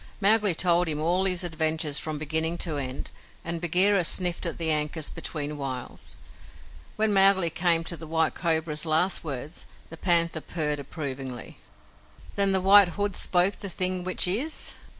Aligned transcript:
Mowgli 0.19 0.55
told 0.55 0.87
him 0.87 0.99
all 0.99 1.25
his 1.25 1.43
adventures 1.43 1.99
from 1.99 2.17
beginning 2.17 2.57
to 2.57 2.77
end, 2.77 3.11
and 3.45 3.61
Bagheera 3.61 4.03
sniffed 4.03 4.47
at 4.47 4.57
the 4.57 4.71
ankus 4.71 5.11
between 5.11 5.57
whiles. 5.59 6.15
When 6.95 7.13
Mowgli 7.13 7.51
came 7.51 7.83
to 7.83 7.95
the 7.95 8.07
White 8.07 8.33
Cobra's 8.33 8.87
last 8.87 9.23
words, 9.23 9.67
the 9.91 9.97
Panther 9.97 10.41
purred 10.41 10.79
approvingly. 10.79 11.59
"Then 12.33 12.51
the 12.51 12.61
White 12.61 12.87
Hood 12.97 13.15
spoke 13.15 13.57
the 13.57 13.69
thing 13.69 14.03
which 14.03 14.27
is?" 14.27 14.73